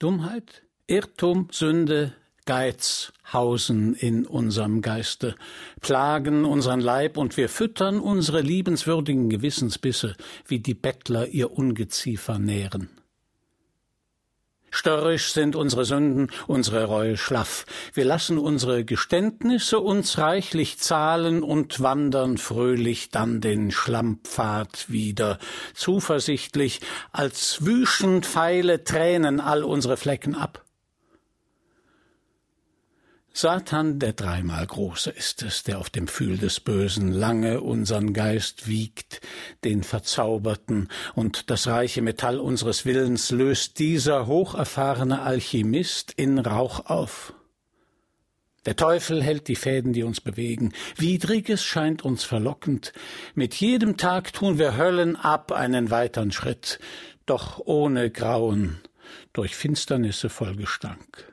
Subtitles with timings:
[0.00, 2.14] Dummheit, Irrtum, Sünde,
[2.46, 5.34] Geiz hausen in unserem Geiste,
[5.82, 10.16] plagen unseren Leib und wir füttern unsere liebenswürdigen Gewissensbisse,
[10.46, 12.88] wie die Bettler ihr Ungeziefer nähren.
[14.70, 17.66] Störrisch sind unsere Sünden, unsere Reue schlaff.
[17.92, 25.38] Wir lassen unsere Geständnisse uns reichlich zahlen und wandern fröhlich dann den Schlammpfad wieder,
[25.74, 26.80] zuversichtlich,
[27.12, 30.64] als wüschen Pfeile Tränen all unsere Flecken ab.
[33.32, 38.66] Satan, der dreimal große ist es, der auf dem Pfühl des Bösen lange unsern Geist
[38.66, 39.20] wiegt,
[39.64, 47.32] den Verzauberten, und das reiche Metall unseres Willens löst dieser hocherfahrene Alchemist in Rauch auf.
[48.66, 50.72] Der Teufel hält die Fäden, die uns bewegen.
[50.96, 52.92] Widriges scheint uns verlockend.
[53.34, 56.80] Mit jedem Tag tun wir Höllen ab einen weitern Schritt,
[57.26, 58.80] doch ohne Grauen,
[59.32, 61.30] durch Finsternisse voll Gestank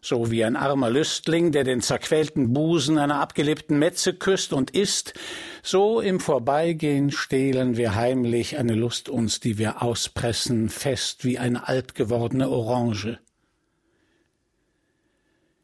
[0.00, 5.14] so wie ein armer Lüstling, der den zerquälten Busen einer abgelebten Metze küsst und isst,
[5.62, 11.68] so im Vorbeigehen stehlen wir heimlich eine Lust uns, die wir auspressen, fest wie eine
[11.68, 13.18] alt gewordene Orange.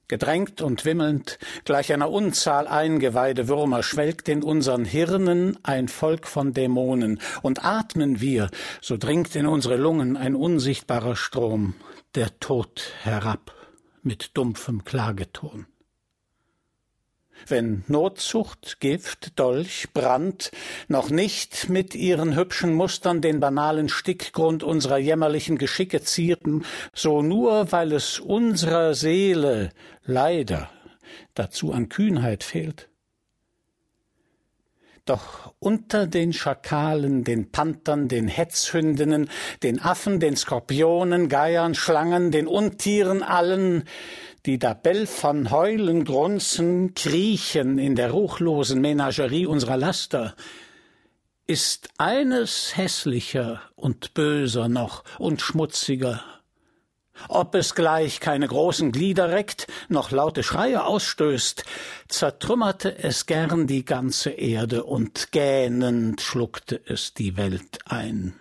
[0.06, 6.52] Gedrängt und wimmelnd, gleich einer Unzahl eingeweihte Würmer, schwelgt in unseren Hirnen ein Volk von
[6.52, 8.50] Dämonen, und atmen wir,
[8.82, 11.74] so dringt in unsere Lungen ein unsichtbarer Strom,
[12.14, 13.55] der Tod herab
[14.05, 15.66] mit dumpfem Klageton.
[17.47, 20.50] Wenn Notzucht, Gift, Dolch, Brand
[20.88, 27.72] noch nicht mit ihren hübschen Mustern den banalen Stickgrund unserer jämmerlichen Geschicke zierten, so nur
[27.72, 29.70] weil es unserer Seele
[30.05, 30.70] leider
[31.34, 32.89] dazu an Kühnheit fehlt.
[35.05, 39.28] Doch unter den Schakalen, den Panthern, den Hetzhündinnen,
[39.62, 43.84] den Affen, den Skorpionen, Geiern, Schlangen, den Untieren allen,
[44.46, 50.34] die da belfern, heulen, grunzen, kriechen in der ruchlosen Menagerie unserer Laster,
[51.46, 56.24] ist eines hässlicher und böser noch und schmutziger
[57.29, 61.64] ob es gleich keine großen Glieder reckt, noch laute Schreie ausstößt,
[62.08, 68.35] zertrümmerte es gern die ganze Erde und gähnend schluckte es die Welt ein.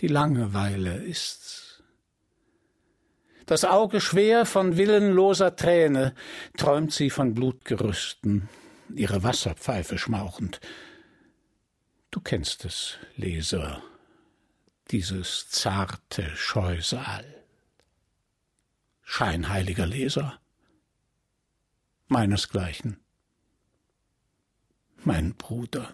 [0.00, 1.82] Die Langeweile ist's.
[3.46, 6.14] Das Auge schwer von willenloser Träne
[6.56, 8.48] träumt sie von Blutgerüsten,
[8.94, 10.60] ihre Wasserpfeife schmauchend.
[12.12, 13.82] Du kennst es, Leser
[14.90, 17.44] dieses zarte Scheusal.
[19.02, 20.40] Scheinheiliger Leser,
[22.06, 23.00] meinesgleichen,
[25.04, 25.92] mein Bruder.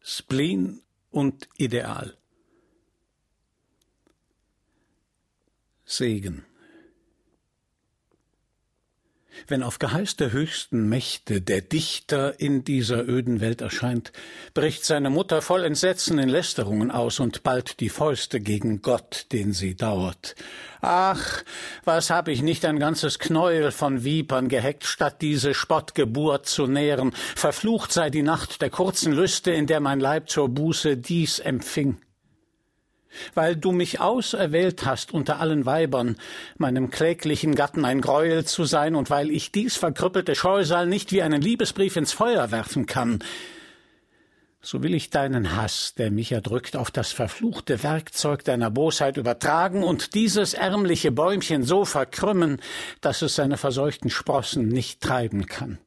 [0.00, 2.18] Spleen und Ideal.
[5.84, 6.44] Segen.
[9.46, 14.12] Wenn auf Geheiß der höchsten Mächte der Dichter in dieser öden Welt erscheint,
[14.54, 19.52] bricht seine Mutter voll Entsetzen in Lästerungen aus und ballt die Fäuste gegen Gott, den
[19.52, 20.34] sie dauert.
[20.80, 21.42] Ach,
[21.84, 27.12] was hab ich nicht ein ganzes Knäuel von Vipern geheckt, statt diese Spottgeburt zu nähren.
[27.36, 31.98] Verflucht sei die Nacht der kurzen Lüste, in der mein Leib zur Buße dies empfing
[33.34, 36.16] weil du mich auserwählt hast unter allen Weibern,
[36.56, 41.22] meinem kläglichen Gatten ein Greuel zu sein, und weil ich dies verkrüppelte Scheusal nicht wie
[41.22, 43.20] einen Liebesbrief ins Feuer werfen kann,
[44.64, 49.82] so will ich deinen Hass, der mich erdrückt, auf das verfluchte Werkzeug deiner Bosheit übertragen
[49.84, 52.60] und dieses ärmliche Bäumchen so verkrümmen,
[53.02, 55.78] dass es seine verseuchten Sprossen nicht treiben kann.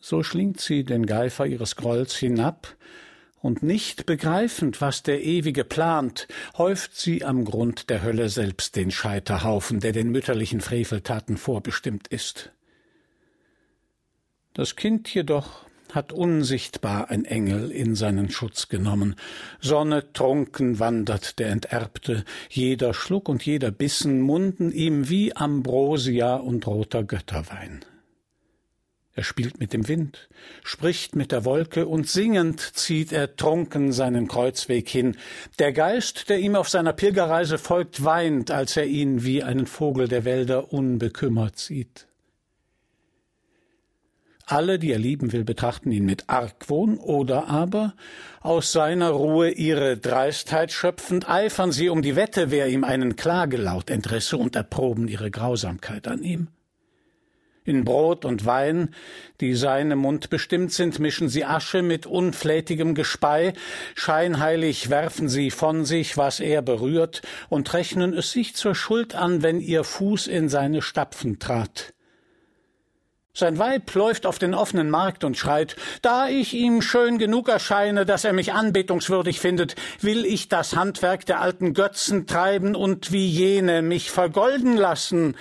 [0.00, 2.68] So schlingt sie den Geifer ihres Grolls hinab,
[3.40, 6.26] und nicht begreifend, was der Ewige plant,
[6.56, 12.52] häuft sie am Grund der Hölle selbst den Scheiterhaufen, der den mütterlichen Freveltaten vorbestimmt ist.
[14.54, 19.14] Das Kind jedoch hat unsichtbar ein Engel in seinen Schutz genommen.
[19.60, 26.66] Sonne trunken wandert der Enterbte, jeder Schluck und jeder Bissen munden ihm wie Ambrosia und
[26.66, 27.84] roter Götterwein.
[29.18, 30.28] Er spielt mit dem Wind,
[30.62, 35.16] spricht mit der Wolke und singend zieht er trunken seinen Kreuzweg hin.
[35.58, 40.06] Der Geist, der ihm auf seiner Pilgerreise folgt, weint, als er ihn wie einen Vogel
[40.06, 42.06] der Wälder unbekümmert sieht.
[44.46, 47.94] Alle, die er lieben will, betrachten ihn mit Argwohn oder aber,
[48.40, 53.90] aus seiner Ruhe ihre Dreistheit schöpfend, eifern sie um die Wette, wer ihm einen Klagelaut
[53.90, 56.46] entrisse und erproben ihre Grausamkeit an ihm.
[57.68, 58.94] In Brot und Wein,
[59.42, 63.52] die seinem Mund bestimmt sind, mischen sie Asche mit unflätigem Gespei,
[63.94, 67.20] scheinheilig werfen sie von sich, was er berührt,
[67.50, 71.92] und rechnen es sich zur Schuld an, wenn ihr Fuß in seine Stapfen trat.
[73.34, 78.06] Sein Weib läuft auf den offenen Markt und schreit, da ich ihm schön genug erscheine,
[78.06, 83.28] dass er mich anbetungswürdig findet, will ich das Handwerk der alten Götzen treiben und wie
[83.28, 85.36] jene mich vergolden lassen.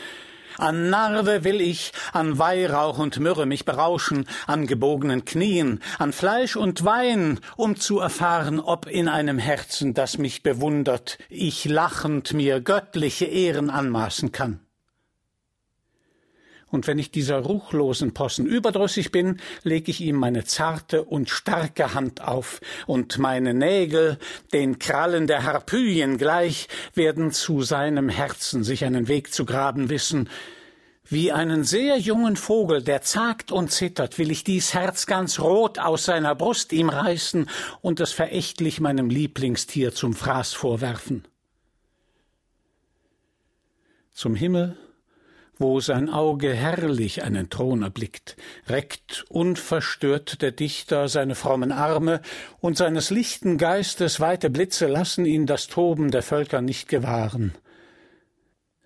[0.58, 6.56] An Narve will ich, an Weihrauch und Myrrhe mich berauschen, an gebogenen Knien, an Fleisch
[6.56, 12.60] und Wein, um zu erfahren, ob in einem Herzen, das mich bewundert, ich lachend mir
[12.62, 14.67] göttliche Ehren anmaßen kann.
[16.70, 21.94] Und wenn ich dieser ruchlosen Possen überdrüssig bin, leg ich ihm meine zarte und starke
[21.94, 24.18] Hand auf, und meine Nägel,
[24.52, 30.30] den Krallen der Harpyien gleich, werden zu seinem Herzen sich einen Weg zu graben wissen.
[31.10, 35.80] Wie einen sehr jungen Vogel, der zagt und zittert, will ich dies Herz ganz rot
[35.80, 37.50] aus seiner Brust ihm reißen
[37.80, 41.26] und es verächtlich meinem Lieblingstier zum Fraß vorwerfen.
[44.12, 44.76] Zum Himmel
[45.60, 48.36] wo sein Auge herrlich einen Thron erblickt,
[48.68, 52.22] reckt unverstört der Dichter seine frommen Arme,
[52.60, 57.54] und seines lichten Geistes weite Blitze lassen ihn das Toben der Völker nicht gewahren.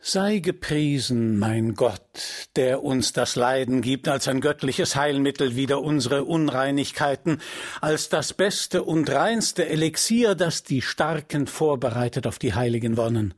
[0.03, 6.23] Sei gepriesen, mein Gott, der uns das Leiden gibt als ein göttliches Heilmittel wider unsere
[6.23, 7.39] Unreinigkeiten,
[7.81, 13.35] als das beste und reinste Elixier, das die Starken vorbereitet auf die heiligen Wonnen.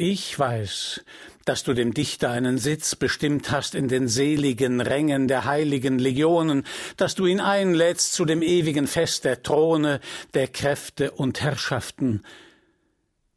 [0.00, 1.00] Ich weiß,
[1.44, 6.62] dass du dem Dichter einen Sitz bestimmt hast in den seligen Rängen der heiligen Legionen,
[6.96, 9.98] dass du ihn einlädst zu dem ewigen Fest der Throne,
[10.34, 12.22] der Kräfte und Herrschaften.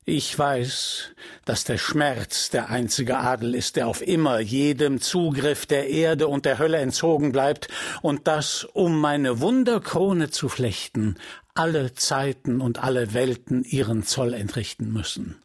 [0.05, 1.15] Ich weiß,
[1.45, 6.45] dass der Schmerz der einzige Adel ist, der auf immer jedem Zugriff der Erde und
[6.45, 7.69] der Hölle entzogen bleibt,
[8.03, 11.15] und dass, um meine Wunderkrone zu flechten,
[11.55, 15.41] alle Zeiten und alle Welten ihren Zoll entrichten müssen.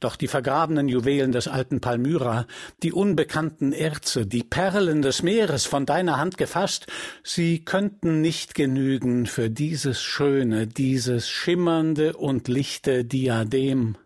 [0.00, 2.46] Doch die vergrabenen Juwelen des alten Palmyra,
[2.82, 6.86] die unbekannten Erze, die Perlen des Meeres von deiner Hand gefasst,
[7.22, 13.96] sie könnten nicht genügen für dieses schöne, dieses schimmernde und lichte Diadem.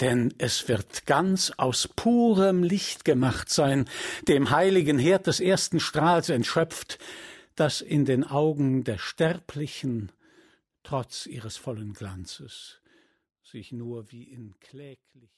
[0.00, 3.86] Denn es wird ganz aus purem Licht gemacht sein,
[4.28, 6.98] dem heiligen Herd des ersten Strahls entschöpft,
[7.54, 10.10] das in den Augen der Sterblichen
[10.82, 12.79] trotz ihres vollen Glanzes
[13.50, 15.30] sich nur wie in kläglich